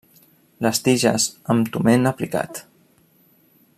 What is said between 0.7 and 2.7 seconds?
tiges amb toment aplicat.